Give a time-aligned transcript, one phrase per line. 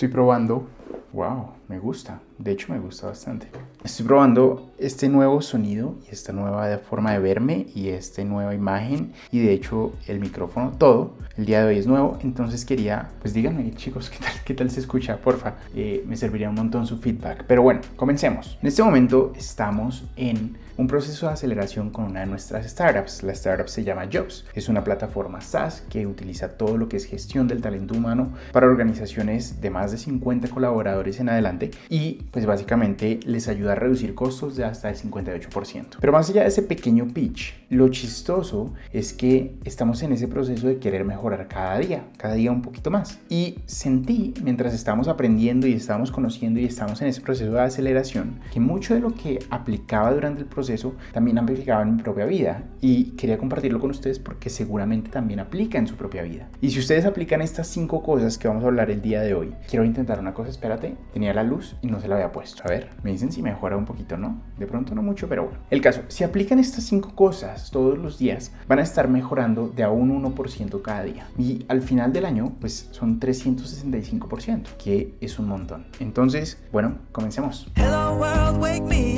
[0.00, 0.66] Estoy probando.
[1.12, 2.20] Wow, me gusta.
[2.36, 3.46] De hecho, me gusta bastante.
[3.84, 9.12] Estoy probando este nuevo sonido y esta nueva forma de verme y esta nueva imagen
[9.30, 11.12] y de hecho el micrófono, todo.
[11.36, 14.70] El día de hoy es nuevo, entonces quería, pues díganme chicos, ¿qué tal, qué tal
[14.70, 15.18] se escucha?
[15.18, 17.44] Porfa, eh, me serviría un montón su feedback.
[17.46, 18.58] Pero bueno, comencemos.
[18.60, 23.22] En este momento estamos en un proceso de aceleración con una de nuestras startups.
[23.22, 24.46] La startup se llama Jobs.
[24.54, 28.66] Es una plataforma SaaS que utiliza todo lo que es gestión del talento humano para
[28.66, 34.14] organizaciones de más de 50 colaboradores en adelante y pues básicamente les ayuda a reducir
[34.14, 35.96] costos de hasta el 58%.
[36.00, 40.68] Pero más allá de ese pequeño pitch, lo chistoso es que estamos en ese proceso
[40.68, 43.18] de querer mejorar cada día, cada día un poquito más.
[43.28, 48.40] Y sentí mientras estábamos aprendiendo y estábamos conociendo y estamos en ese proceso de aceleración
[48.52, 52.26] que mucho de lo que aplicaba durante el proceso eso también aplicaba en mi propia
[52.26, 56.48] vida y quería compartirlo con ustedes porque seguramente también aplica en su propia vida.
[56.60, 59.52] Y si ustedes aplican estas cinco cosas que vamos a hablar el día de hoy,
[59.68, 62.62] quiero intentar una cosa, espérate, tenía la luz y no se la había puesto.
[62.64, 64.40] A ver, me dicen si mejora un poquito, ¿no?
[64.58, 65.58] De pronto no mucho, pero bueno.
[65.70, 69.82] El caso, si aplican estas cinco cosas todos los días, van a estar mejorando de
[69.82, 71.26] a un 1% cada día.
[71.36, 75.86] Y al final del año, pues son 365%, que es un montón.
[75.98, 77.70] Entonces, bueno, comencemos.
[77.76, 79.09] Hello world, wake me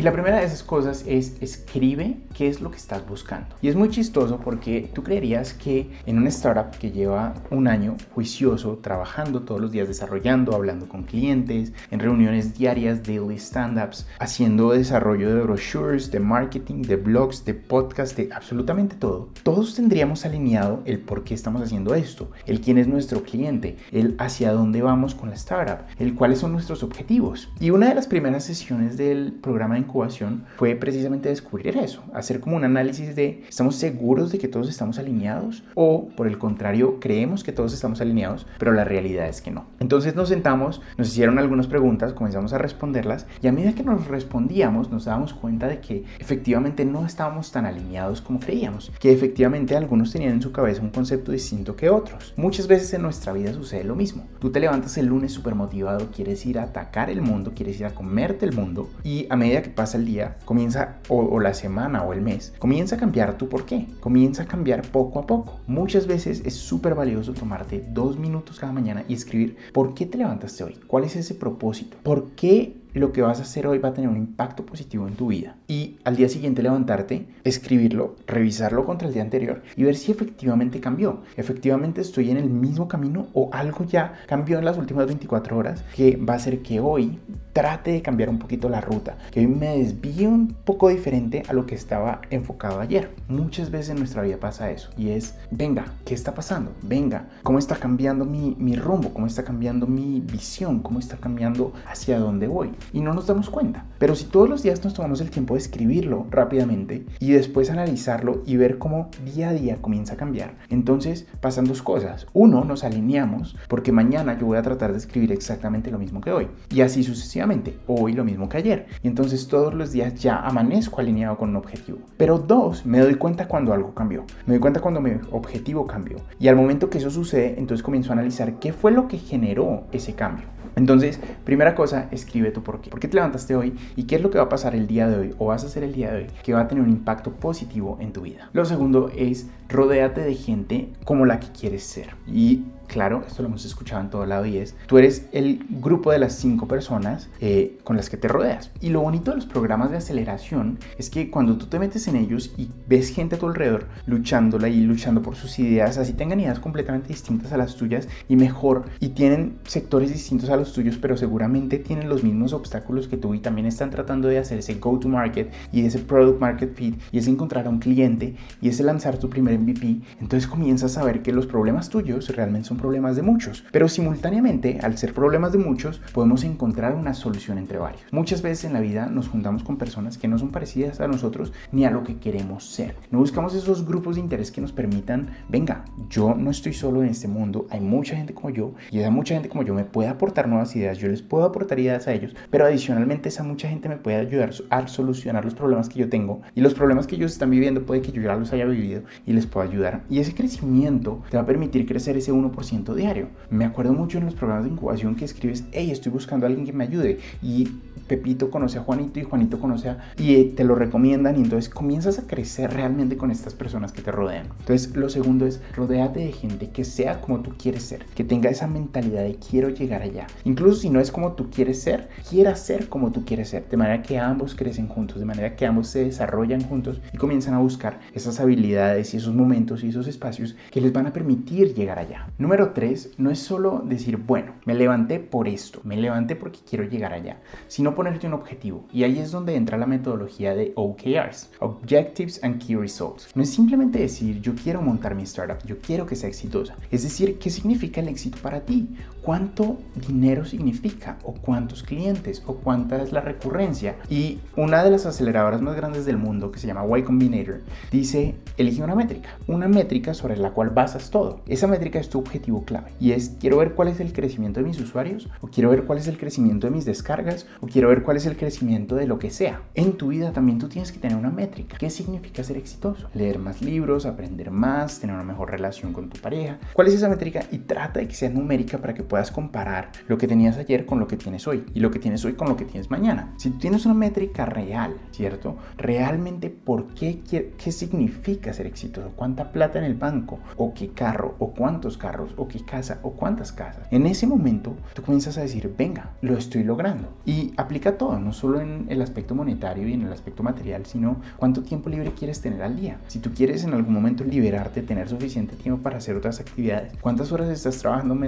[0.00, 3.54] Y la primera de esas cosas es escribe qué es lo que estás buscando.
[3.60, 7.98] Y es muy chistoso porque tú creerías que en una startup que lleva un año
[8.14, 14.70] juicioso, trabajando todos los días, desarrollando, hablando con clientes, en reuniones diarias, daily stand-ups, haciendo
[14.70, 20.80] desarrollo de brochures, de marketing, de blogs, de podcasts, de absolutamente todo, todos tendríamos alineado
[20.86, 25.14] el por qué estamos haciendo esto, el quién es nuestro cliente, el hacia dónde vamos
[25.14, 27.50] con la startup, el cuáles son nuestros objetivos.
[27.60, 32.40] Y una de las primeras sesiones del programa de incubación fue precisamente descubrir eso, hacer
[32.40, 35.64] como un análisis de ¿estamos seguros de que todos estamos alineados?
[35.74, 39.66] O por el contrario, creemos que todos estamos alineados, pero la realidad es que no.
[39.80, 44.06] Entonces nos sentamos, nos hicieron algunas preguntas, comenzamos a responderlas y a medida que nos
[44.06, 49.76] respondíamos nos dábamos cuenta de que efectivamente no estábamos tan alineados como creíamos, que efectivamente
[49.76, 52.32] algunos tenían en su cabeza un concepto distinto que otros.
[52.36, 54.26] Muchas veces en nuestra vida sucede lo mismo.
[54.38, 57.86] Tú te levantas el lunes súper motivado, quieres ir a atacar el mundo, quieres ir
[57.86, 62.02] a comerte el mundo y a medida que pasa el día, comienza, o, la semana
[62.02, 63.86] o el mes, comienza a cambiar tu por qué.
[64.00, 65.60] Comienza a cambiar poco a poco.
[65.66, 70.18] Muchas veces es súper valioso tomarte dos minutos cada mañana y escribir por qué te
[70.18, 73.90] levantaste hoy, cuál es ese propósito, por qué lo que vas a hacer hoy va
[73.90, 75.56] a tener un impacto positivo en tu vida.
[75.68, 80.80] Y al día siguiente levantarte, escribirlo, revisarlo contra el día anterior y ver si efectivamente
[80.80, 81.22] cambió.
[81.36, 85.84] Efectivamente estoy en el mismo camino o algo ya cambió en las últimas 24 horas
[85.94, 87.18] que va a hacer que hoy
[87.52, 91.52] trate de cambiar un poquito la ruta, que hoy me desvíe un poco diferente a
[91.52, 93.14] lo que estaba enfocado ayer.
[93.28, 96.72] Muchas veces en nuestra vida pasa eso y es, venga, ¿qué está pasando?
[96.82, 99.12] Venga, ¿cómo está cambiando mi, mi rumbo?
[99.12, 100.80] ¿Cómo está cambiando mi visión?
[100.80, 102.70] ¿Cómo está cambiando hacia dónde voy?
[102.92, 103.84] Y no nos damos cuenta.
[103.98, 108.42] Pero si todos los días nos tomamos el tiempo de escribirlo rápidamente y después analizarlo
[108.46, 112.26] y ver cómo día a día comienza a cambiar, entonces pasan dos cosas.
[112.32, 116.32] Uno, nos alineamos porque mañana yo voy a tratar de escribir exactamente lo mismo que
[116.32, 117.78] hoy y así sucesivamente.
[117.86, 118.86] Hoy lo mismo que ayer.
[119.02, 121.98] Y entonces todos los días ya amanezco alineado con un objetivo.
[122.16, 124.24] Pero dos, me doy cuenta cuando algo cambió.
[124.46, 126.18] Me doy cuenta cuando mi objetivo cambió.
[126.38, 129.84] Y al momento que eso sucede, entonces comienzo a analizar qué fue lo que generó
[129.92, 130.46] ese cambio.
[130.76, 132.90] Entonces, primera cosa, escribe tu por qué.
[132.90, 133.74] ¿Por qué te levantaste hoy?
[133.96, 135.66] ¿Y qué es lo que va a pasar el día de hoy o vas a
[135.66, 138.48] hacer el día de hoy que va a tener un impacto positivo en tu vida?
[138.52, 142.10] Lo segundo es, rodéate de gente como la que quieres ser.
[142.26, 146.10] Y claro, esto lo hemos escuchado en todo lado y es, tú eres el grupo
[146.10, 148.72] de las cinco personas eh, con las que te rodeas.
[148.80, 152.16] Y lo bonito de los programas de aceleración es que cuando tú te metes en
[152.16, 156.40] ellos y ves gente a tu alrededor luchándola y luchando por sus ideas, así tengan
[156.40, 160.98] ideas completamente distintas a las tuyas y mejor, y tienen sectores distintos a los tuyos,
[161.00, 164.74] pero seguramente tienen los mismos obstáculos que tú y también están tratando de hacer ese
[164.74, 168.68] go to market y ese product market fit y es encontrar a un cliente y
[168.68, 172.79] ese lanzar tu primer MVP, entonces comienzas a ver que los problemas tuyos realmente son
[172.80, 177.78] problemas de muchos, pero simultáneamente, al ser problemas de muchos, podemos encontrar una solución entre
[177.78, 178.02] varios.
[178.10, 181.52] Muchas veces en la vida nos juntamos con personas que no son parecidas a nosotros
[181.72, 182.96] ni a lo que queremos ser.
[183.10, 187.10] No buscamos esos grupos de interés que nos permitan, venga, yo no estoy solo en
[187.10, 190.08] este mundo, hay mucha gente como yo y esa mucha gente como yo me puede
[190.08, 193.88] aportar nuevas ideas, yo les puedo aportar ideas a ellos, pero adicionalmente esa mucha gente
[193.88, 197.32] me puede ayudar a solucionar los problemas que yo tengo y los problemas que ellos
[197.32, 200.02] están viviendo puede que yo ya los haya vivido y les pueda ayudar.
[200.08, 203.28] Y ese crecimiento te va a permitir crecer ese 1% 1% diario.
[203.50, 206.66] Me acuerdo mucho en los programas de incubación que escribes, hey, estoy buscando a alguien
[206.66, 207.18] que me ayude.
[207.42, 207.68] Y
[208.10, 209.98] Pepito conoce a Juanito y Juanito conoce a...
[210.18, 214.02] y eh, te lo recomiendan y entonces comienzas a crecer realmente con estas personas que
[214.02, 214.48] te rodean.
[214.58, 218.50] Entonces lo segundo es rodéate de gente que sea como tú quieres ser, que tenga
[218.50, 220.26] esa mentalidad de quiero llegar allá.
[220.42, 223.76] Incluso si no es como tú quieres ser, quiera ser como tú quieres ser, de
[223.76, 227.60] manera que ambos crecen juntos, de manera que ambos se desarrollan juntos y comienzan a
[227.60, 232.00] buscar esas habilidades y esos momentos y esos espacios que les van a permitir llegar
[232.00, 232.26] allá.
[232.38, 236.84] Número tres, no es solo decir, bueno, me levanté por esto, me levanté porque quiero
[236.84, 238.84] llegar allá, sino ponerte un objetivo.
[238.92, 243.28] Y ahí es donde entra la metodología de OKRs, Objectives and Key Results.
[243.34, 246.76] No es simplemente decir yo quiero montar mi startup, yo quiero que sea exitosa.
[246.90, 248.88] Es decir, ¿qué significa el éxito para ti?
[249.22, 249.78] ¿Cuánto
[250.08, 251.18] dinero significa?
[251.24, 252.42] ¿O cuántos clientes?
[252.46, 253.96] ¿O cuánta es la recurrencia?
[254.08, 257.60] Y una de las aceleradoras más grandes del mundo, que se llama Y Combinator,
[257.92, 259.28] dice, elige una métrica.
[259.46, 261.42] Una métrica sobre la cual basas todo.
[261.46, 262.92] Esa métrica es tu objetivo clave.
[262.98, 265.98] Y es, quiero ver cuál es el crecimiento de mis usuarios, o quiero ver cuál
[265.98, 269.18] es el crecimiento de mis descargas, o quiero ver cuál es el crecimiento de lo
[269.18, 269.60] que sea.
[269.74, 271.76] En tu vida también tú tienes que tener una métrica.
[271.76, 273.08] ¿Qué significa ser exitoso?
[273.14, 276.58] Leer más libros, aprender más, tener una mejor relación con tu pareja.
[276.72, 277.44] ¿Cuál es esa métrica?
[277.50, 281.00] Y trata de que sea numérica para que puedas comparar lo que tenías ayer con
[281.00, 283.34] lo que tienes hoy y lo que tienes hoy con lo que tienes mañana.
[283.36, 285.56] Si tú tienes una métrica real, ¿cierto?
[285.76, 289.10] Realmente, ¿por qué, qué significa ser exitoso?
[289.16, 290.38] ¿Cuánta plata en el banco?
[290.56, 291.34] ¿O qué carro?
[291.40, 292.32] ¿O cuántos carros?
[292.36, 293.00] ¿O qué casa?
[293.02, 293.88] ¿O cuántas casas?
[293.90, 297.08] En ese momento, tú comienzas a decir, venga, lo estoy logrando.
[297.26, 301.20] Y aplica todo, no solo en el aspecto monetario y en el aspecto material, sino
[301.36, 303.00] cuánto tiempo libre quieres tener al día.
[303.08, 307.32] Si tú quieres en algún momento liberarte, tener suficiente tiempo para hacer otras actividades, cuántas
[307.32, 308.20] horas estás trabajando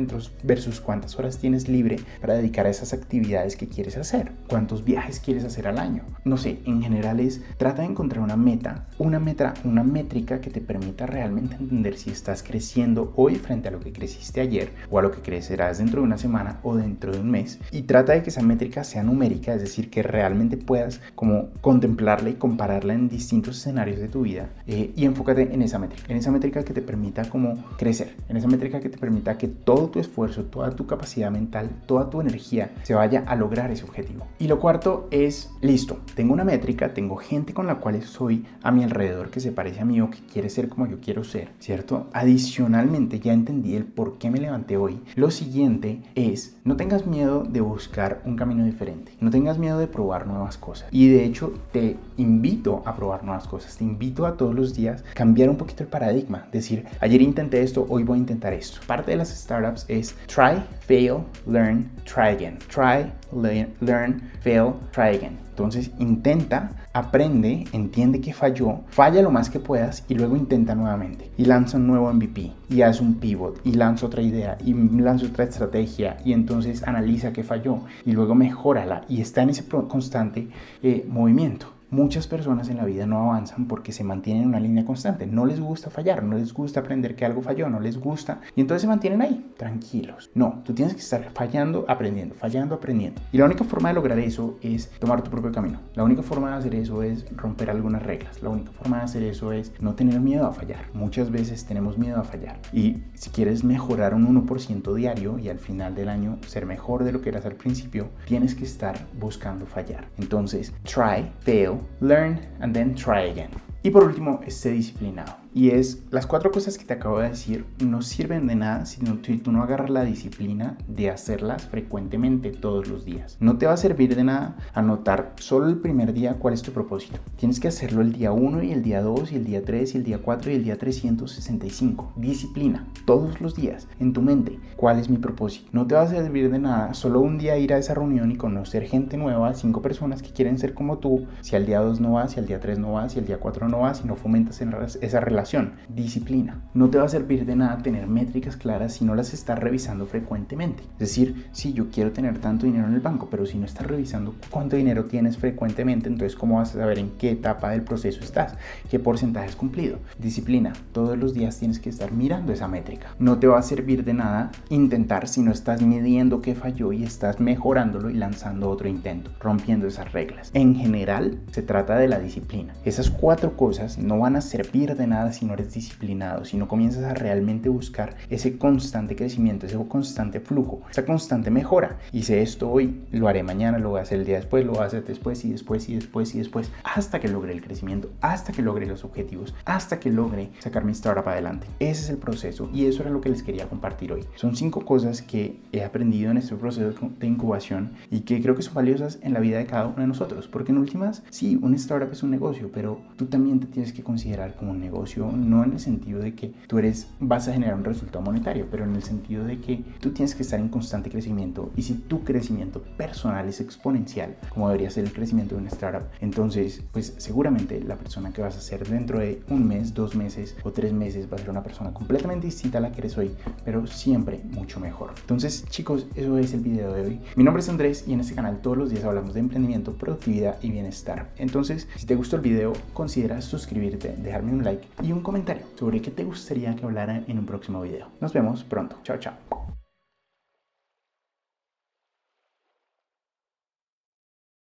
[0.42, 5.20] versus cuántas horas tienes libre para dedicar a esas actividades que quieres hacer, cuántos viajes
[5.20, 6.02] quieres hacer al año.
[6.24, 10.50] No sé, en general es trata de encontrar una meta, una meta, una métrica que
[10.50, 14.98] te permita realmente entender si estás creciendo hoy frente a lo que creciste ayer o
[14.98, 18.12] a lo que crecerás dentro de una semana o dentro de un mes y trata
[18.12, 22.94] de que esa métrica sea numérica, es decir, que realmente puedas como contemplarla y compararla
[22.94, 26.64] en distintos escenarios de tu vida eh, y enfócate en esa métrica, en esa métrica
[26.64, 30.44] que te permita como crecer, en esa métrica que te permita que todo tu esfuerzo,
[30.62, 34.28] toda tu capacidad mental, toda tu energía se vaya a lograr ese objetivo.
[34.38, 38.70] Y lo cuarto es, listo, tengo una métrica, tengo gente con la cual estoy a
[38.70, 41.48] mi alrededor que se parece a mí o que quiere ser como yo quiero ser,
[41.58, 42.06] ¿cierto?
[42.12, 45.00] Adicionalmente ya entendí el por qué me levanté hoy.
[45.16, 49.88] Lo siguiente es, no tengas miedo de buscar un camino diferente, no tengas miedo de
[49.88, 50.88] probar nuevas cosas.
[50.92, 55.02] Y de hecho te invito a probar nuevas cosas, te invito a todos los días
[55.14, 58.78] cambiar un poquito el paradigma, decir, ayer intenté esto, hoy voy a intentar esto.
[58.86, 60.51] Parte de las startups es try,
[60.86, 62.58] fail, learn, try again.
[62.68, 65.38] Try, learn, fail, try again.
[65.50, 71.30] Entonces intenta, aprende, entiende que falló, falla lo más que puedas y luego intenta nuevamente.
[71.36, 75.26] Y lanza un nuevo MVP y haz un pivot y lanza otra idea y lanza
[75.26, 80.48] otra estrategia y entonces analiza que falló y luego mejórala y está en ese constante
[80.82, 81.66] eh, movimiento.
[81.92, 85.26] Muchas personas en la vida no avanzan porque se mantienen en una línea constante.
[85.26, 88.40] No les gusta fallar, no les gusta aprender que algo falló, no les gusta.
[88.56, 90.30] Y entonces se mantienen ahí, tranquilos.
[90.34, 93.20] No, tú tienes que estar fallando, aprendiendo, fallando, aprendiendo.
[93.30, 95.80] Y la única forma de lograr eso es tomar tu propio camino.
[95.94, 98.42] La única forma de hacer eso es romper algunas reglas.
[98.42, 100.86] La única forma de hacer eso es no tener miedo a fallar.
[100.94, 102.58] Muchas veces tenemos miedo a fallar.
[102.72, 107.12] Y si quieres mejorar un 1% diario y al final del año ser mejor de
[107.12, 110.06] lo que eras al principio, tienes que estar buscando fallar.
[110.16, 113.50] Entonces, try, fail, learn, and then try again.
[113.84, 115.42] Y por último, esté disciplinado.
[115.54, 119.00] Y es, las cuatro cosas que te acabo de decir no sirven de nada si,
[119.02, 123.36] tú no agarras la disciplina de hacerlas frecuentemente todos los días.
[123.38, 126.72] No te va a servir de nada anotar solo el primer día cuál es tu
[126.72, 127.18] propósito.
[127.36, 129.98] Tienes que hacerlo el día 1 y el día 2 y el día 3 y
[129.98, 132.12] el día 4 y el día 365.
[132.16, 135.68] Disciplina, todos los días, en tu mente, cuál es mi propósito.
[135.72, 138.36] No te va a servir de nada solo un día ir a esa reunión y
[138.36, 142.12] conocer gente nueva, cinco personas que quieren ser como tú, si al día 2 no
[142.12, 144.16] vas, si al día 3 no vas, si al día 4 no vas, si no
[144.16, 144.60] fomentas
[145.00, 146.60] esa relación disciplina.
[146.74, 150.06] No te va a servir de nada tener métricas claras si no las estás revisando
[150.06, 150.82] frecuentemente.
[150.94, 153.86] Es decir, si yo quiero tener tanto dinero en el banco, pero si no estás
[153.86, 158.20] revisando cuánto dinero tienes frecuentemente, entonces ¿cómo vas a saber en qué etapa del proceso
[158.20, 158.54] estás?
[158.90, 159.98] ¿Qué porcentaje has cumplido?
[160.18, 160.72] Disciplina.
[160.92, 163.08] Todos los días tienes que estar mirando esa métrica.
[163.18, 167.02] No te va a servir de nada intentar si no estás midiendo qué falló y
[167.04, 170.50] estás mejorándolo y lanzando otro intento, rompiendo esas reglas.
[170.54, 172.74] En general, se trata de la disciplina.
[172.84, 176.66] Esas cuatro cosas no van a servir de nada si no eres disciplinado, si no
[176.66, 181.96] comienzas a realmente buscar ese constante crecimiento, ese constante flujo, esa constante mejora.
[182.10, 184.82] Hice esto hoy, lo haré mañana, lo voy a hacer el día después, lo voy
[184.82, 188.52] a hacer después y después y después y después, hasta que logre el crecimiento, hasta
[188.52, 191.68] que logre los objetivos, hasta que logre sacar mi startup adelante.
[191.78, 194.24] Ese es el proceso y eso era lo que les quería compartir hoy.
[194.34, 198.62] Son cinco cosas que he aprendido en este proceso de incubación y que creo que
[198.62, 201.74] son valiosas en la vida de cada uno de nosotros, porque en últimas, sí, un
[201.74, 205.72] startup es un negocio, pero tú también tienes que considerar como un negocio, no en
[205.72, 209.02] el sentido de que tú eres, vas a generar un resultado monetario, pero en el
[209.02, 213.48] sentido de que tú tienes que estar en constante crecimiento y si tu crecimiento personal
[213.48, 218.32] es exponencial, como debería ser el crecimiento de una startup, entonces, pues seguramente la persona
[218.32, 221.40] que vas a ser dentro de un mes, dos meses o tres meses va a
[221.40, 223.32] ser una persona completamente distinta a la que eres hoy,
[223.64, 225.12] pero siempre mucho mejor.
[225.20, 227.20] Entonces, chicos, eso es el video de hoy.
[227.36, 230.56] Mi nombre es Andrés y en este canal todos los días hablamos de emprendimiento, productividad
[230.62, 231.30] y bienestar.
[231.36, 236.00] Entonces, si te gustó el video, considera suscribirte, dejarme un like y un comentario sobre
[236.00, 238.08] qué te gustaría que hablara en un próximo video.
[238.20, 238.96] Nos vemos pronto.
[239.02, 239.71] Chao, chao.